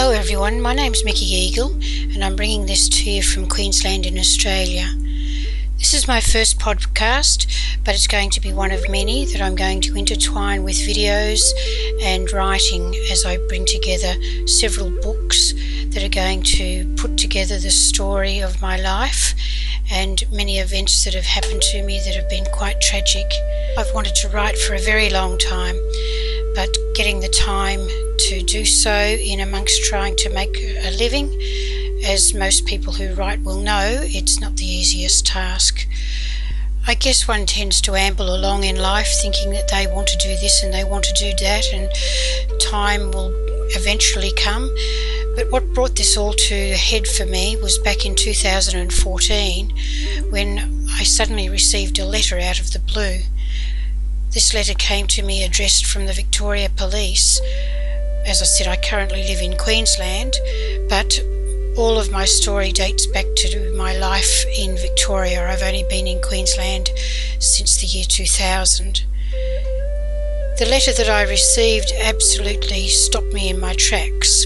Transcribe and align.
Hello 0.00 0.12
everyone, 0.12 0.62
my 0.62 0.72
name's 0.72 1.04
Mikky 1.04 1.26
Eagle 1.26 1.72
and 1.74 2.24
I'm 2.24 2.34
bringing 2.34 2.64
this 2.64 2.88
to 2.88 3.10
you 3.10 3.22
from 3.22 3.46
Queensland 3.46 4.06
in 4.06 4.16
Australia. 4.16 4.88
This 5.76 5.92
is 5.92 6.08
my 6.08 6.22
first 6.22 6.58
podcast, 6.58 7.46
but 7.84 7.94
it's 7.94 8.06
going 8.06 8.30
to 8.30 8.40
be 8.40 8.50
one 8.50 8.70
of 8.70 8.88
many 8.88 9.26
that 9.26 9.42
I'm 9.42 9.54
going 9.54 9.82
to 9.82 9.96
intertwine 9.96 10.64
with 10.64 10.76
videos 10.76 11.42
and 12.00 12.32
writing 12.32 12.94
as 13.12 13.26
I 13.26 13.36
bring 13.48 13.66
together 13.66 14.14
several 14.46 14.88
books 15.02 15.52
that 15.92 16.02
are 16.02 16.08
going 16.08 16.44
to 16.44 16.94
put 16.96 17.18
together 17.18 17.58
the 17.58 17.70
story 17.70 18.38
of 18.38 18.62
my 18.62 18.80
life 18.80 19.34
and 19.90 20.24
many 20.32 20.60
events 20.60 21.04
that 21.04 21.12
have 21.12 21.26
happened 21.26 21.60
to 21.60 21.82
me 21.82 21.98
that 22.06 22.14
have 22.14 22.30
been 22.30 22.46
quite 22.54 22.80
tragic. 22.80 23.30
I've 23.76 23.92
wanted 23.92 24.14
to 24.14 24.30
write 24.30 24.56
for 24.56 24.72
a 24.72 24.80
very 24.80 25.10
long 25.10 25.36
time, 25.36 25.76
but 26.54 26.74
getting 26.94 27.20
the 27.20 27.28
time 27.28 27.86
to 28.28 28.42
do 28.42 28.64
so 28.64 28.92
in 28.92 29.40
amongst 29.40 29.84
trying 29.84 30.16
to 30.16 30.30
make 30.30 30.56
a 30.56 30.90
living, 30.96 31.28
as 32.04 32.34
most 32.34 32.66
people 32.66 32.92
who 32.92 33.14
write 33.14 33.42
will 33.42 33.60
know, 33.60 34.00
it's 34.02 34.40
not 34.40 34.56
the 34.56 34.64
easiest 34.64 35.26
task. 35.26 35.86
I 36.86 36.94
guess 36.94 37.28
one 37.28 37.46
tends 37.46 37.80
to 37.82 37.94
amble 37.94 38.34
along 38.34 38.64
in 38.64 38.76
life 38.76 39.08
thinking 39.20 39.50
that 39.50 39.70
they 39.70 39.86
want 39.86 40.08
to 40.08 40.18
do 40.18 40.28
this 40.40 40.62
and 40.62 40.72
they 40.72 40.84
want 40.84 41.04
to 41.04 41.12
do 41.14 41.32
that, 41.44 41.64
and 41.72 42.60
time 42.60 43.10
will 43.10 43.32
eventually 43.76 44.32
come. 44.36 44.74
But 45.36 45.50
what 45.50 45.72
brought 45.72 45.96
this 45.96 46.16
all 46.16 46.32
to 46.32 46.54
a 46.54 46.76
head 46.76 47.06
for 47.06 47.26
me 47.26 47.56
was 47.56 47.78
back 47.78 48.04
in 48.04 48.14
2014 48.14 49.72
when 50.30 50.86
I 50.90 51.04
suddenly 51.04 51.48
received 51.48 51.98
a 51.98 52.04
letter 52.04 52.38
out 52.38 52.60
of 52.60 52.72
the 52.72 52.80
blue. 52.80 53.20
This 54.32 54.54
letter 54.54 54.74
came 54.74 55.06
to 55.08 55.22
me 55.22 55.44
addressed 55.44 55.86
from 55.86 56.06
the 56.06 56.12
Victoria 56.12 56.70
Police. 56.70 57.40
As 58.26 58.42
I 58.42 58.44
said, 58.44 58.68
I 58.68 58.76
currently 58.76 59.24
live 59.24 59.40
in 59.40 59.56
Queensland, 59.56 60.34
but 60.88 61.20
all 61.76 61.98
of 61.98 62.10
my 62.10 62.24
story 62.24 62.72
dates 62.72 63.06
back 63.06 63.26
to 63.36 63.74
my 63.76 63.96
life 63.96 64.44
in 64.58 64.76
Victoria. 64.76 65.48
I've 65.48 65.62
only 65.62 65.84
been 65.88 66.06
in 66.06 66.20
Queensland 66.20 66.90
since 67.38 67.80
the 67.80 67.86
year 67.86 68.04
2000. 68.04 69.04
The 70.58 70.66
letter 70.66 70.92
that 70.92 71.08
I 71.08 71.22
received 71.22 71.92
absolutely 72.02 72.88
stopped 72.88 73.32
me 73.32 73.48
in 73.48 73.58
my 73.58 73.74
tracks. 73.74 74.44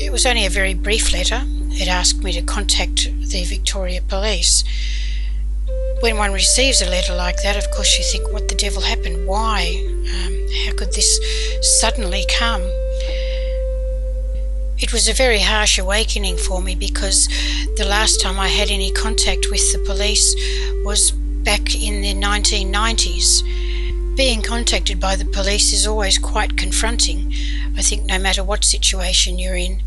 It 0.00 0.10
was 0.10 0.26
only 0.26 0.44
a 0.44 0.50
very 0.50 0.74
brief 0.74 1.12
letter. 1.12 1.42
It 1.78 1.88
asked 1.88 2.24
me 2.24 2.32
to 2.32 2.42
contact 2.42 3.04
the 3.04 3.44
Victoria 3.44 4.02
Police. 4.02 4.64
When 6.00 6.16
one 6.18 6.32
receives 6.32 6.82
a 6.82 6.90
letter 6.90 7.14
like 7.14 7.42
that, 7.42 7.56
of 7.56 7.70
course, 7.70 7.96
you 7.96 8.04
think, 8.04 8.32
what 8.32 8.48
the 8.48 8.54
devil 8.54 8.82
happened? 8.82 9.26
Why? 9.26 9.76
Um, 9.86 10.46
how 10.64 10.76
could 10.76 10.92
this 10.92 11.20
suddenly 11.80 12.24
come? 12.38 12.62
It 14.78 14.92
was 14.92 15.08
a 15.08 15.14
very 15.14 15.40
harsh 15.40 15.78
awakening 15.78 16.36
for 16.36 16.60
me 16.60 16.74
because 16.74 17.28
the 17.76 17.86
last 17.88 18.20
time 18.20 18.38
I 18.38 18.48
had 18.48 18.70
any 18.70 18.92
contact 18.92 19.46
with 19.50 19.72
the 19.72 19.78
police 19.78 20.34
was 20.84 21.12
back 21.12 21.74
in 21.74 22.02
the 22.02 22.12
1990s. 22.12 24.16
Being 24.16 24.42
contacted 24.42 25.00
by 25.00 25.16
the 25.16 25.24
police 25.24 25.72
is 25.72 25.86
always 25.86 26.18
quite 26.18 26.58
confronting. 26.58 27.32
I 27.74 27.80
think 27.80 28.04
no 28.04 28.18
matter 28.18 28.44
what 28.44 28.64
situation 28.64 29.38
you're 29.38 29.56
in. 29.56 29.80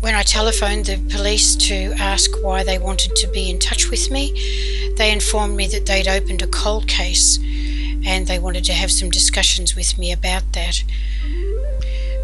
When 0.00 0.14
I 0.14 0.22
telephoned 0.22 0.84
the 0.84 0.98
police 1.14 1.56
to 1.56 1.94
ask 1.98 2.30
why 2.42 2.64
they 2.64 2.78
wanted 2.78 3.16
to 3.16 3.28
be 3.28 3.48
in 3.48 3.58
touch 3.58 3.88
with 3.88 4.10
me, 4.10 4.92
they 4.96 5.10
informed 5.10 5.56
me 5.56 5.66
that 5.68 5.86
they'd 5.86 6.08
opened 6.08 6.42
a 6.42 6.46
cold 6.46 6.86
case 6.86 7.38
and 8.04 8.26
they 8.26 8.38
wanted 8.38 8.64
to 8.64 8.74
have 8.74 8.92
some 8.92 9.08
discussions 9.08 9.74
with 9.74 9.96
me 9.96 10.12
about 10.12 10.52
that. 10.52 10.82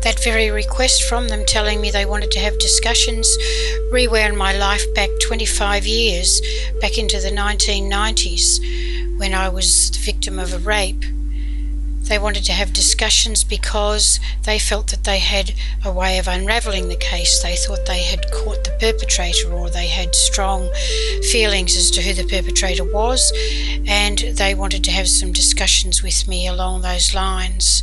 That 0.07 0.23
very 0.23 0.53
request 0.53 1.03
from 1.03 1.27
them 1.27 1.45
telling 1.45 1.81
me 1.81 1.91
they 1.91 2.07
wanted 2.07 2.31
to 2.31 2.39
have 2.39 2.61
discussions 2.61 3.27
rewound 3.91 4.39
my 4.39 4.57
life 4.57 4.95
back 4.95 5.11
25 5.21 5.85
years, 5.85 6.41
back 6.81 6.97
into 6.97 7.19
the 7.19 7.31
1990s, 7.31 9.19
when 9.19 9.35
I 9.35 9.49
was 9.49 9.91
the 9.91 9.99
victim 9.99 10.39
of 10.39 10.55
a 10.55 10.59
rape. 10.59 11.05
They 12.03 12.21
wanted 12.21 12.45
to 12.45 12.53
have 12.53 12.73
discussions 12.73 13.43
because 13.43 14.21
they 14.45 14.61
felt 14.61 14.87
that 14.93 15.03
they 15.03 15.19
had 15.19 15.55
a 15.85 15.91
way 15.91 16.21
of 16.21 16.29
unravelling 16.29 16.89
the 16.89 16.95
case. 16.95 17.43
They 17.43 17.57
thought 17.57 17.87
they 17.87 18.05
had 18.05 18.31
caught 18.31 18.63
the 18.63 18.77
perpetrator 18.79 19.53
or 19.53 19.71
they 19.71 19.89
had 19.89 20.15
strong 20.15 20.73
feelings 21.33 21.77
as 21.77 21.91
to 21.91 22.03
who 22.03 22.15
the 22.15 22.29
perpetrator 22.29 22.85
was, 22.85 23.33
and 23.89 24.19
they 24.19 24.55
wanted 24.55 24.85
to 24.85 24.93
have 24.93 25.09
some 25.09 25.33
discussions 25.33 26.05
with 26.05 26.29
me 26.29 26.47
along 26.47 26.83
those 26.83 27.13
lines. 27.13 27.83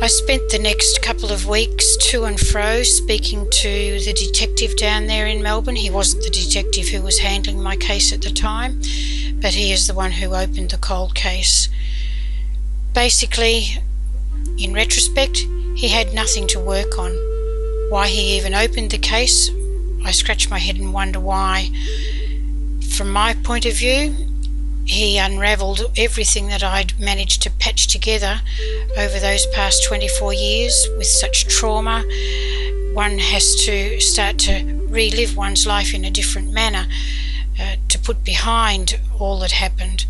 I 0.00 0.06
spent 0.06 0.48
the 0.48 0.60
next 0.60 1.02
couple 1.02 1.32
of 1.32 1.48
weeks 1.48 1.96
to 1.96 2.22
and 2.22 2.38
fro 2.38 2.84
speaking 2.84 3.50
to 3.50 3.98
the 3.98 4.12
detective 4.12 4.76
down 4.76 5.08
there 5.08 5.26
in 5.26 5.42
Melbourne. 5.42 5.74
He 5.74 5.90
wasn't 5.90 6.22
the 6.22 6.30
detective 6.30 6.86
who 6.86 7.02
was 7.02 7.18
handling 7.18 7.60
my 7.60 7.74
case 7.74 8.12
at 8.12 8.22
the 8.22 8.30
time, 8.30 8.80
but 9.42 9.54
he 9.54 9.72
is 9.72 9.88
the 9.88 9.94
one 9.94 10.12
who 10.12 10.36
opened 10.36 10.70
the 10.70 10.78
cold 10.78 11.16
case. 11.16 11.68
Basically, 12.94 13.70
in 14.56 14.72
retrospect, 14.72 15.38
he 15.74 15.88
had 15.88 16.14
nothing 16.14 16.46
to 16.46 16.60
work 16.60 16.96
on. 16.96 17.10
Why 17.90 18.06
he 18.06 18.36
even 18.36 18.54
opened 18.54 18.92
the 18.92 18.98
case, 18.98 19.50
I 20.04 20.12
scratch 20.12 20.48
my 20.48 20.58
head 20.58 20.76
and 20.76 20.94
wonder 20.94 21.18
why. 21.18 21.70
From 22.96 23.10
my 23.10 23.34
point 23.42 23.66
of 23.66 23.74
view, 23.74 24.27
he 24.88 25.18
unravelled 25.18 25.92
everything 25.98 26.48
that 26.48 26.64
I'd 26.64 26.98
managed 26.98 27.42
to 27.42 27.50
patch 27.50 27.86
together 27.88 28.40
over 28.96 29.20
those 29.20 29.46
past 29.48 29.84
24 29.84 30.32
years 30.32 30.88
with 30.96 31.06
such 31.06 31.46
trauma. 31.46 32.04
One 32.94 33.18
has 33.18 33.54
to 33.66 34.00
start 34.00 34.38
to 34.40 34.64
relive 34.88 35.36
one's 35.36 35.66
life 35.66 35.92
in 35.92 36.06
a 36.06 36.10
different 36.10 36.52
manner 36.52 36.86
uh, 37.60 37.76
to 37.88 37.98
put 37.98 38.24
behind 38.24 38.98
all 39.18 39.38
that 39.40 39.52
happened. 39.52 40.06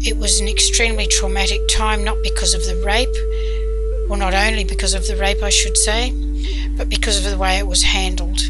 It 0.00 0.16
was 0.16 0.40
an 0.40 0.48
extremely 0.48 1.06
traumatic 1.06 1.60
time, 1.68 2.02
not 2.02 2.18
because 2.22 2.52
of 2.52 2.66
the 2.66 2.82
rape, 2.84 3.14
well, 4.08 4.18
not 4.18 4.34
only 4.34 4.64
because 4.64 4.92
of 4.92 5.06
the 5.06 5.16
rape, 5.16 5.42
I 5.42 5.50
should 5.50 5.76
say, 5.76 6.10
but 6.76 6.88
because 6.88 7.24
of 7.24 7.30
the 7.30 7.38
way 7.38 7.58
it 7.58 7.66
was 7.66 7.84
handled. 7.84 8.40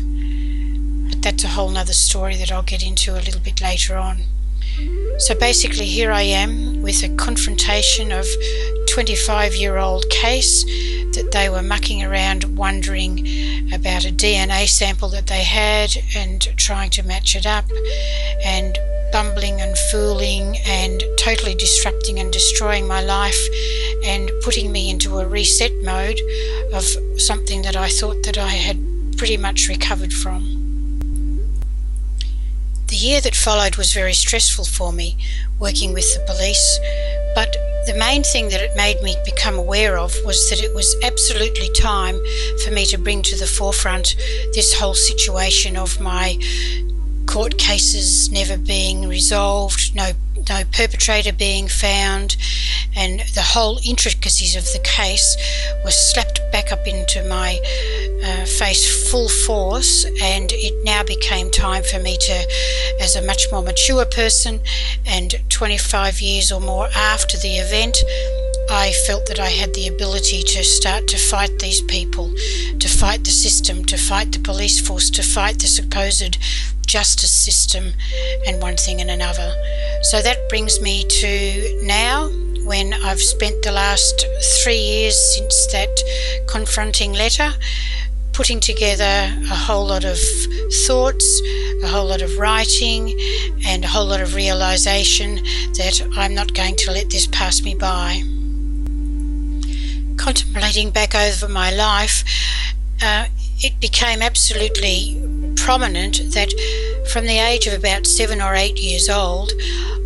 But 1.10 1.22
that's 1.22 1.44
a 1.44 1.48
whole 1.48 1.76
other 1.76 1.92
story 1.92 2.34
that 2.36 2.50
I'll 2.50 2.62
get 2.62 2.82
into 2.82 3.12
a 3.12 3.20
little 3.20 3.40
bit 3.40 3.60
later 3.60 3.96
on. 3.96 4.22
So 5.18 5.34
basically, 5.34 5.86
here 5.86 6.10
I 6.10 6.22
am 6.22 6.82
with 6.82 7.02
a 7.02 7.08
confrontation 7.16 8.12
of 8.12 8.26
25 8.88 9.54
year 9.54 9.78
old 9.78 10.08
case 10.10 10.64
that 11.14 11.30
they 11.32 11.48
were 11.48 11.62
mucking 11.62 12.02
around 12.02 12.56
wondering 12.56 13.20
about 13.72 14.04
a 14.04 14.12
DNA 14.12 14.68
sample 14.68 15.08
that 15.10 15.28
they 15.28 15.44
had 15.44 15.96
and 16.16 16.42
trying 16.56 16.90
to 16.90 17.02
match 17.04 17.36
it 17.36 17.46
up 17.46 17.64
and 18.44 18.76
bumbling 19.12 19.60
and 19.60 19.78
fooling 19.92 20.58
and 20.66 21.04
totally 21.16 21.54
disrupting 21.54 22.18
and 22.18 22.32
destroying 22.32 22.86
my 22.86 23.00
life 23.00 23.48
and 24.04 24.30
putting 24.42 24.72
me 24.72 24.90
into 24.90 25.18
a 25.18 25.26
reset 25.26 25.72
mode 25.82 26.20
of 26.72 26.84
something 27.20 27.62
that 27.62 27.76
I 27.76 27.88
thought 27.88 28.24
that 28.24 28.36
I 28.36 28.48
had 28.48 29.16
pretty 29.16 29.36
much 29.36 29.68
recovered 29.68 30.12
from. 30.12 30.63
The 32.94 33.00
year 33.00 33.20
that 33.22 33.34
followed 33.34 33.74
was 33.74 33.92
very 33.92 34.14
stressful 34.14 34.66
for 34.66 34.92
me, 34.92 35.16
working 35.58 35.92
with 35.92 36.14
the 36.14 36.20
police, 36.32 36.78
but 37.34 37.52
the 37.88 37.94
main 37.98 38.22
thing 38.22 38.50
that 38.50 38.60
it 38.60 38.76
made 38.76 39.02
me 39.02 39.16
become 39.24 39.58
aware 39.58 39.98
of 39.98 40.14
was 40.24 40.48
that 40.48 40.62
it 40.62 40.72
was 40.76 40.94
absolutely 41.02 41.70
time 41.70 42.20
for 42.62 42.70
me 42.70 42.86
to 42.86 42.96
bring 42.96 43.22
to 43.22 43.36
the 43.36 43.48
forefront 43.48 44.14
this 44.54 44.72
whole 44.74 44.94
situation 44.94 45.76
of 45.76 46.00
my 46.00 46.38
court 47.26 47.58
cases 47.58 48.30
never 48.30 48.56
being 48.56 49.08
resolved, 49.08 49.92
no 49.96 50.12
no 50.48 50.62
perpetrator 50.70 51.32
being 51.32 51.66
found, 51.66 52.36
and 52.96 53.20
the 53.34 53.42
whole 53.42 53.78
intricacies 53.84 54.56
of 54.56 54.64
the 54.72 54.80
case 54.84 55.36
was 55.84 55.94
slapped 56.12 56.40
back 56.52 56.72
up 56.72 56.86
into 56.86 57.24
my 57.28 57.58
uh, 58.24 58.44
face 58.44 59.10
full 59.10 59.28
force, 59.28 60.04
and 60.22 60.52
it 60.52 60.84
now 60.84 61.02
became 61.02 61.50
time 61.50 61.82
for 61.82 61.98
me 61.98 62.16
to, 62.16 62.46
as 63.00 63.16
a 63.16 63.22
much 63.22 63.46
more 63.50 63.62
mature 63.62 64.04
person, 64.04 64.60
and 65.06 65.34
25 65.48 66.20
years 66.20 66.52
or 66.52 66.60
more 66.60 66.88
after 66.94 67.36
the 67.38 67.56
event, 67.56 67.96
I 68.70 68.92
felt 69.06 69.26
that 69.26 69.38
I 69.38 69.50
had 69.50 69.74
the 69.74 69.88
ability 69.88 70.42
to 70.42 70.64
start 70.64 71.06
to 71.08 71.18
fight 71.18 71.58
these 71.58 71.82
people, 71.82 72.32
to 72.78 72.88
fight 72.88 73.24
the 73.24 73.30
system, 73.30 73.84
to 73.86 73.96
fight 73.96 74.32
the 74.32 74.38
police 74.38 74.80
force, 74.80 75.10
to 75.10 75.22
fight 75.22 75.58
the 75.58 75.66
supposed 75.66 76.38
justice 76.86 77.34
system 77.34 77.92
and 78.46 78.62
one 78.62 78.76
thing 78.76 79.00
and 79.00 79.10
another. 79.10 79.52
So 80.02 80.22
that 80.22 80.48
brings 80.48 80.80
me 80.80 81.04
to 81.04 81.80
now 81.82 82.30
when 82.64 82.94
I've 82.94 83.20
spent 83.20 83.62
the 83.62 83.72
last 83.72 84.26
three 84.62 84.78
years 84.78 85.16
since 85.36 85.66
that 85.72 85.90
confronting 86.48 87.12
letter 87.12 87.52
putting 88.32 88.58
together 88.58 89.32
a 89.50 89.54
whole 89.54 89.86
lot 89.86 90.04
of 90.04 90.18
thoughts, 90.86 91.40
a 91.82 91.86
whole 91.86 92.06
lot 92.06 92.20
of 92.20 92.36
writing, 92.36 93.18
and 93.64 93.84
a 93.84 93.88
whole 93.88 94.06
lot 94.06 94.20
of 94.20 94.34
realization 94.34 95.36
that 95.74 96.02
I'm 96.16 96.34
not 96.34 96.52
going 96.52 96.74
to 96.76 96.90
let 96.90 97.10
this 97.10 97.28
pass 97.28 97.62
me 97.62 97.74
by. 97.74 98.22
contemplating 100.16 100.90
back 100.90 101.14
over 101.14 101.48
my 101.48 101.70
life, 101.70 102.24
uh, 103.02 103.26
it 103.58 103.78
became 103.78 104.22
absolutely 104.22 105.20
prominent 105.54 106.16
that 106.32 106.52
from 107.14 107.26
the 107.26 107.38
age 107.38 107.68
of 107.68 107.78
about 107.78 108.08
seven 108.08 108.42
or 108.42 108.56
eight 108.56 108.76
years 108.76 109.08
old, 109.08 109.52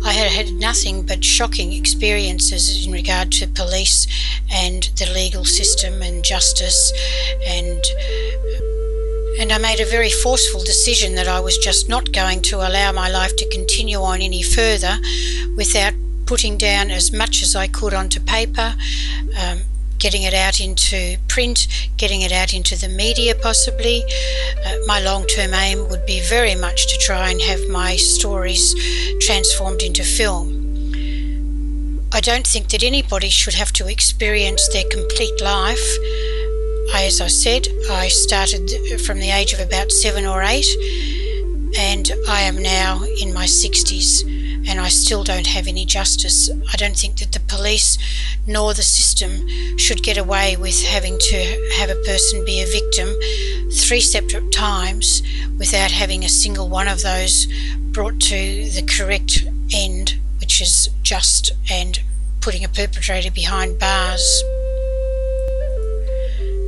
I 0.05 0.11
had 0.11 0.31
had 0.31 0.53
nothing 0.53 1.01
but 1.01 1.25
shocking 1.25 1.73
experiences 1.73 2.85
in 2.85 2.91
regard 2.91 3.31
to 3.31 3.47
police 3.47 4.05
and 4.51 4.83
the 4.95 5.11
legal 5.11 5.43
system 5.43 6.03
and 6.03 6.23
justice. 6.23 6.93
And 7.47 7.83
and 9.39 9.51
I 9.51 9.57
made 9.57 9.79
a 9.79 9.85
very 9.85 10.11
forceful 10.11 10.63
decision 10.63 11.15
that 11.15 11.27
I 11.27 11.39
was 11.39 11.57
just 11.57 11.89
not 11.89 12.11
going 12.11 12.43
to 12.43 12.57
allow 12.57 12.91
my 12.91 13.09
life 13.09 13.35
to 13.37 13.49
continue 13.49 13.97
on 13.97 14.21
any 14.21 14.43
further 14.43 14.99
without 15.57 15.95
putting 16.27 16.59
down 16.59 16.91
as 16.91 17.11
much 17.11 17.41
as 17.41 17.55
I 17.55 17.65
could 17.65 17.95
onto 17.95 18.19
paper, 18.19 18.75
um, 19.35 19.61
getting 19.99 20.23
it 20.23 20.33
out 20.33 20.59
into 20.59 21.17
print, 21.27 21.67
getting 21.97 22.21
it 22.21 22.31
out 22.31 22.53
into 22.53 22.75
the 22.77 22.87
media 22.87 23.35
possibly. 23.35 24.03
Uh, 24.65 24.75
my 24.87 24.99
long 25.01 25.25
term 25.27 25.53
aim 25.53 25.87
would 25.89 26.05
be 26.05 26.21
very 26.21 26.55
much 26.55 26.87
to 26.87 26.97
try 26.97 27.29
and 27.29 27.41
have 27.41 27.67
my 27.69 27.95
stories 27.97 28.73
transformed 29.19 29.81
into 29.81 30.03
film. 30.03 30.55
I 32.11 32.21
don't 32.21 32.47
think 32.47 32.69
that 32.69 32.83
anybody 32.83 33.29
should 33.29 33.53
have 33.53 33.71
to 33.73 33.87
experience 33.87 34.67
their 34.69 34.85
complete 34.89 35.41
life. 35.41 35.97
I, 36.91 37.03
as 37.05 37.21
I 37.21 37.27
said, 37.27 37.67
I 37.91 38.07
started 38.07 38.99
from 39.05 39.19
the 39.19 39.29
age 39.29 39.53
of 39.53 39.59
about 39.59 39.91
seven 39.91 40.25
or 40.25 40.41
eight, 40.41 40.65
and 41.77 42.11
I 42.27 42.41
am 42.41 42.57
now 42.57 43.03
in 43.03 43.31
my 43.33 43.45
60s 43.45 44.28
and 44.69 44.79
I 44.79 44.87
still 44.89 45.23
don't 45.23 45.47
have 45.47 45.67
any 45.67 45.83
justice. 45.83 46.47
I 46.71 46.77
don't 46.77 46.95
think 46.95 47.17
that 47.17 47.31
the 47.31 47.39
police 47.39 47.97
nor 48.45 48.75
the 48.75 48.83
system 48.83 49.77
should 49.77 50.03
get 50.03 50.17
away 50.17 50.57
with 50.57 50.83
having 50.83 51.17
to 51.17 51.71
have 51.77 51.89
a 51.89 52.01
person 52.05 52.45
be 52.45 52.61
a 52.61 52.67
victim 52.67 53.09
three 53.71 53.99
separate 53.99 54.51
times 54.51 55.23
without 55.57 55.89
having 55.89 56.23
a 56.23 56.29
single 56.29 56.69
one 56.69 56.87
of 56.87 57.01
those 57.01 57.47
brought 57.91 58.19
to 58.19 58.69
the 58.69 58.87
correct 58.87 59.43
end, 59.73 60.19
which 60.39 60.61
is 60.61 60.89
just 61.01 61.51
and 61.71 62.01
putting 62.39 62.63
a 62.63 62.69
perpetrator 62.69 63.31
behind 63.31 63.79
bars. 63.79 64.43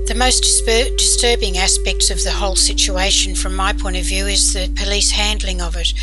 The 0.07 0.15
most 0.17 0.41
disturbing 0.97 1.59
aspects 1.59 2.09
of 2.09 2.23
the 2.23 2.31
whole 2.31 2.55
situation, 2.55 3.35
from 3.35 3.55
my 3.55 3.73
point 3.73 3.97
of 3.97 4.03
view, 4.03 4.25
is 4.25 4.53
the 4.53 4.73
police 4.75 5.11
handling 5.11 5.61
of 5.61 5.75
it. 5.77 5.93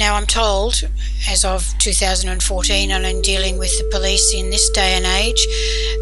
Now, 0.00 0.14
I'm 0.14 0.24
told, 0.24 0.88
as 1.28 1.44
of 1.44 1.76
2014, 1.76 2.90
and 2.90 3.04
in 3.04 3.20
dealing 3.20 3.58
with 3.58 3.76
the 3.76 3.86
police 3.90 4.32
in 4.32 4.48
this 4.48 4.70
day 4.70 4.94
and 4.94 5.04
age, 5.04 5.46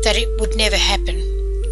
that 0.05 0.17
it 0.17 0.29
would 0.39 0.55
never 0.55 0.77
happen. 0.77 1.19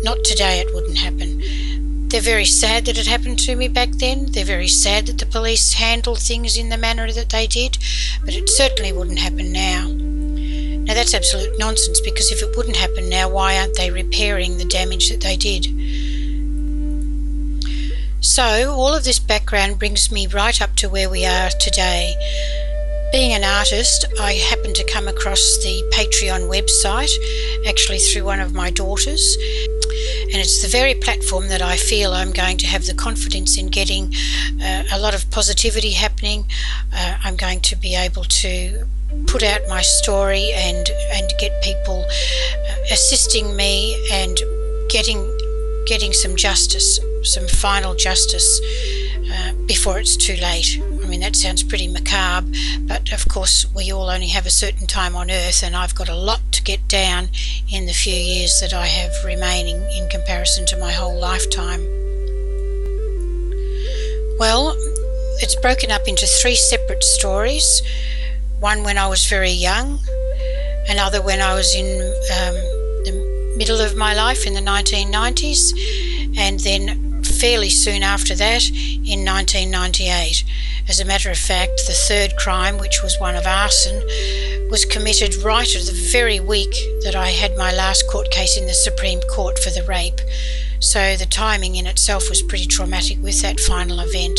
Not 0.02 0.25
today, 0.25 0.58
it 0.58 0.75
wouldn't 0.75 0.99
happen. 0.99 2.08
They're 2.08 2.20
very 2.20 2.44
sad 2.44 2.87
that 2.87 2.99
it 2.99 3.06
happened 3.06 3.38
to 3.38 3.55
me 3.55 3.69
back 3.69 3.90
then. 3.90 4.32
They're 4.32 4.44
very 4.44 4.67
sad 4.67 5.06
that 5.06 5.19
the 5.19 5.26
police 5.26 5.75
handled 5.75 6.19
things 6.19 6.56
in 6.56 6.69
the 6.69 6.76
manner 6.76 7.12
that 7.12 7.31
they 7.31 7.46
did, 7.46 7.78
but 8.25 8.34
it 8.34 8.49
certainly 8.49 8.90
wouldn't 8.90 9.20
happen 9.20 9.52
now. 9.52 9.87
Now, 9.87 10.94
that's 10.94 11.14
absolute 11.14 11.56
nonsense 11.61 12.00
because 12.00 12.32
if 12.32 12.43
it 12.43 12.56
wouldn't 12.56 12.76
happen 12.76 13.08
now, 13.08 13.28
why 13.28 13.56
aren't 13.56 13.76
they 13.76 13.93
repairing 13.93 14.58
the 14.58 14.64
damage 14.64 15.11
that 15.11 15.20
they 15.20 15.37
did? 15.37 15.67
So, 18.26 18.73
all 18.73 18.93
of 18.93 19.05
this 19.05 19.20
background 19.20 19.78
brings 19.78 20.11
me 20.11 20.26
right 20.26 20.61
up 20.61 20.75
to 20.76 20.88
where 20.88 21.08
we 21.08 21.25
are 21.25 21.49
today. 21.49 22.12
Being 23.12 23.32
an 23.32 23.44
artist, 23.44 24.05
I 24.20 24.32
happened 24.32 24.75
to 24.75 24.84
come 24.84 25.06
across 25.06 25.58
the 25.58 25.88
Patreon 25.94 26.50
website, 26.50 27.14
actually 27.69 28.00
through 28.00 28.25
one 28.25 28.40
of 28.40 28.52
my 28.52 28.70
daughters. 28.70 29.37
And 30.25 30.34
it's 30.34 30.61
the 30.61 30.69
very 30.69 30.94
platform 30.96 31.46
that 31.49 31.62
I 31.62 31.76
feel 31.76 32.12
I'm 32.12 32.32
going 32.32 32.58
to 32.58 32.67
have 32.67 32.84
the 32.84 32.94
confidence 32.94 33.56
in 33.56 33.69
getting 33.69 34.12
uh, 34.61 34.82
a 34.93 34.99
lot 34.99 35.14
of 35.14 35.31
positivity 35.31 35.93
happening. 35.93 36.46
Uh, 36.93 37.19
I'm 37.23 37.37
going 37.37 37.61
to 37.61 37.76
be 37.76 37.94
able 37.94 38.25
to 38.25 38.87
put 39.28 39.44
out 39.44 39.61
my 39.69 39.82
story 39.82 40.50
and, 40.52 40.90
and 41.12 41.31
get 41.38 41.62
people 41.62 42.05
uh, 42.05 42.75
assisting 42.90 43.55
me 43.55 43.96
and 44.11 44.37
getting 44.90 45.32
getting 45.87 46.12
some 46.12 46.34
justice 46.34 46.99
some 47.26 47.49
final 47.49 47.94
justice 47.94 48.61
uh, 49.32 49.52
before 49.67 49.99
it's 49.99 50.17
too 50.17 50.37
late. 50.37 50.81
I 50.81 51.08
mean, 51.08 51.20
that 51.20 51.37
sounds 51.37 51.62
pretty 51.62 51.88
macabre, 51.88 52.49
but 52.82 53.12
of 53.12 53.28
course, 53.28 53.67
we 53.75 53.93
all 53.93 54.08
only 54.11 54.28
have 54.28 54.46
a 54.46 54.50
certain 54.50 54.87
time 54.87 55.14
on 55.14 55.31
earth, 55.31 55.62
and 55.62 55.76
I've 55.76 55.94
got 55.94 56.08
a 56.08 56.14
lot 56.14 56.40
to 56.52 56.62
get 56.62 56.88
down 56.88 57.28
in 57.70 57.87
the 57.87 57.93
few 57.93 58.14
years 58.14 58.61
that 58.61 58.73
I 58.73 58.87
have 58.87 59.12
remaining 59.25 59.76
in 59.76 60.08
comparison 60.08 60.67
to 60.67 60.78
my 60.78 60.93
whole 60.93 61.19
lifetime. 61.19 61.81
Well, 64.38 64.75
it's 65.38 65.56
broken 65.56 65.90
up 65.90 66.08
into 66.08 66.26
three 66.26 66.56
separate 66.56 67.05
stories 67.05 67.82
one 68.61 68.82
when 68.84 68.96
I 68.96 69.06
was 69.06 69.26
very 69.26 69.50
young, 69.50 69.99
another 70.88 71.20
when 71.23 71.40
I 71.40 71.55
was 71.55 71.75
in 71.75 71.87
um, 71.87 72.55
the 73.05 73.55
middle 73.56 73.81
of 73.81 73.96
my 73.96 74.14
life 74.14 74.46
in 74.46 74.55
the 74.55 74.61
1990s, 74.61 75.73
and 76.38 76.58
then 76.61 77.06
fairly 77.41 77.71
soon 77.71 78.03
after 78.03 78.35
that 78.35 78.69
in 78.71 79.25
1998. 79.25 80.44
As 80.88 81.00
a 81.00 81.05
matter 81.05 81.31
of 81.31 81.38
fact, 81.38 81.83
the 81.87 81.93
third 81.93 82.37
crime, 82.37 82.79
which 82.79 83.03
was 83.03 83.19
one 83.19 83.37
of 83.37 83.47
arson, 83.47 83.97
was 84.71 84.85
committed 84.85 85.35
right 85.37 85.75
at 85.75 85.87
the 85.87 86.09
very 86.12 86.41
week 86.41 86.75
that 87.03 87.15
I 87.15 87.31
had 87.31 87.56
my 87.56 87.73
last 87.75 88.09
court 88.11 88.31
case 88.31 88.56
in 88.56 88.67
the 88.67 88.75
Supreme 88.75 89.21
Court 89.35 89.59
for 89.59 89.71
the 89.71 89.85
rape. 89.85 90.21
So 90.81 91.17
the 91.17 91.27
timing 91.27 91.77
in 91.77 91.87
itself 91.87 92.29
was 92.29 92.43
pretty 92.43 92.67
traumatic 92.67 93.19
with 93.23 93.43
that 93.43 93.61
final 93.61 94.00
event. 94.00 94.38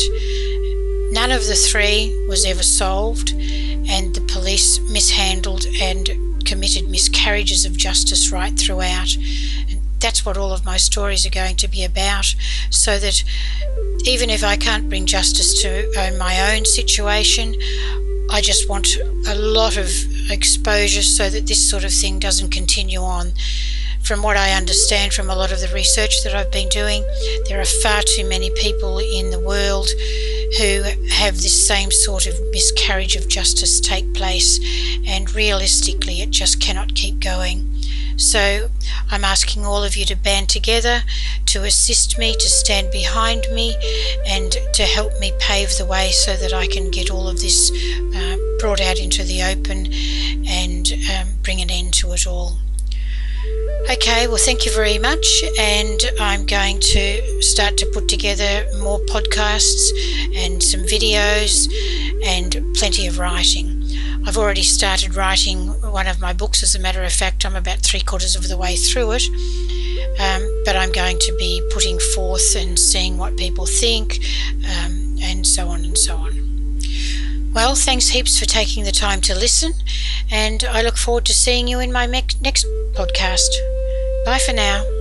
None 1.12 1.30
of 1.30 1.46
the 1.46 1.54
three 1.54 2.14
was 2.28 2.44
ever 2.44 2.62
solved, 2.62 3.30
and 3.32 4.14
the 4.14 4.26
police 4.32 4.78
mishandled 4.90 5.66
and 5.80 6.44
committed 6.44 6.88
miscarriages 6.88 7.64
of 7.64 7.76
justice 7.76 8.32
right 8.32 8.58
throughout 8.58 9.16
that's 10.00 10.24
what 10.24 10.36
all 10.36 10.52
of 10.52 10.64
my 10.64 10.76
stories 10.76 11.26
are 11.26 11.30
going 11.30 11.56
to 11.56 11.68
be 11.68 11.84
about. 11.84 12.34
So 12.70 12.98
that 12.98 13.24
even 14.04 14.30
if 14.30 14.44
I 14.44 14.56
can't 14.56 14.88
bring 14.88 15.06
justice 15.06 15.60
to 15.62 15.90
uh, 15.98 16.16
my 16.18 16.54
own 16.54 16.64
situation, 16.64 17.54
I 18.30 18.40
just 18.40 18.68
want 18.68 18.96
a 19.26 19.34
lot 19.34 19.76
of 19.76 19.88
exposure 20.30 21.02
so 21.02 21.30
that 21.30 21.46
this 21.46 21.68
sort 21.68 21.84
of 21.84 21.92
thing 21.92 22.18
doesn't 22.18 22.50
continue 22.50 23.00
on. 23.00 23.32
From 24.02 24.22
what 24.22 24.36
I 24.36 24.52
understand 24.52 25.12
from 25.12 25.28
a 25.28 25.34
lot 25.34 25.52
of 25.52 25.60
the 25.60 25.68
research 25.68 26.22
that 26.24 26.34
I've 26.34 26.52
been 26.52 26.68
doing, 26.68 27.02
there 27.48 27.60
are 27.60 27.64
far 27.64 28.02
too 28.02 28.26
many 28.26 28.50
people 28.50 28.98
in 28.98 29.30
the 29.30 29.40
world 29.40 29.88
who 30.58 30.82
have 31.10 31.36
this 31.36 31.66
same 31.66 31.90
sort 31.90 32.26
of 32.26 32.34
miscarriage 32.50 33.16
of 33.16 33.28
justice 33.28 33.80
take 33.80 34.14
place, 34.14 34.58
and 35.06 35.34
realistically, 35.34 36.22
it 36.22 36.30
just 36.30 36.60
cannot 36.60 36.94
keep 36.94 37.20
going. 37.20 37.77
So 38.18 38.68
I'm 39.10 39.24
asking 39.24 39.64
all 39.64 39.84
of 39.84 39.96
you 39.96 40.04
to 40.06 40.16
band 40.16 40.48
together 40.48 41.02
to 41.46 41.62
assist 41.62 42.18
me, 42.18 42.34
to 42.34 42.48
stand 42.48 42.90
behind 42.90 43.46
me, 43.52 43.76
and 44.26 44.56
to 44.74 44.82
help 44.82 45.18
me 45.20 45.32
pave 45.38 45.70
the 45.78 45.86
way 45.86 46.10
so 46.10 46.34
that 46.34 46.52
I 46.52 46.66
can 46.66 46.90
get 46.90 47.10
all 47.10 47.28
of 47.28 47.40
this 47.40 47.70
uh, 48.14 48.36
brought 48.58 48.80
out 48.80 48.98
into 48.98 49.22
the 49.22 49.42
open 49.44 49.92
and 50.46 50.92
um, 51.14 51.34
bring 51.42 51.60
an 51.60 51.70
end 51.70 51.94
to 51.94 52.12
it 52.12 52.26
all. 52.26 52.58
Okay, 53.88 54.26
well, 54.26 54.36
thank 54.36 54.66
you 54.66 54.72
very 54.72 54.98
much. 54.98 55.44
And 55.58 56.00
I'm 56.20 56.44
going 56.44 56.80
to 56.80 57.40
start 57.40 57.76
to 57.78 57.86
put 57.86 58.08
together 58.08 58.66
more 58.80 58.98
podcasts 59.06 59.92
and 60.34 60.60
some 60.60 60.80
videos 60.80 61.72
and 62.24 62.74
plenty 62.74 63.06
of 63.06 63.18
writing. 63.18 63.77
I've 64.26 64.36
already 64.36 64.62
started 64.62 65.14
writing 65.14 65.68
one 65.80 66.06
of 66.06 66.20
my 66.20 66.32
books. 66.32 66.62
As 66.62 66.74
a 66.74 66.78
matter 66.78 67.02
of 67.02 67.12
fact, 67.12 67.46
I'm 67.46 67.56
about 67.56 67.78
three 67.78 68.00
quarters 68.00 68.36
of 68.36 68.48
the 68.48 68.56
way 68.56 68.76
through 68.76 69.12
it. 69.12 69.28
Um, 70.20 70.62
but 70.64 70.76
I'm 70.76 70.92
going 70.92 71.18
to 71.18 71.36
be 71.38 71.62
putting 71.72 71.98
forth 71.98 72.56
and 72.56 72.78
seeing 72.78 73.18
what 73.18 73.36
people 73.36 73.66
think, 73.66 74.18
um, 74.64 75.16
and 75.22 75.46
so 75.46 75.68
on 75.68 75.84
and 75.84 75.96
so 75.96 76.16
on. 76.16 76.80
Well, 77.52 77.74
thanks 77.74 78.08
heaps 78.08 78.38
for 78.38 78.44
taking 78.44 78.84
the 78.84 78.92
time 78.92 79.20
to 79.22 79.34
listen, 79.34 79.72
and 80.30 80.64
I 80.64 80.82
look 80.82 80.96
forward 80.96 81.24
to 81.26 81.32
seeing 81.32 81.66
you 81.66 81.80
in 81.80 81.92
my 81.92 82.06
next 82.06 82.66
podcast. 82.94 83.50
Bye 84.24 84.38
for 84.38 84.52
now. 84.52 84.97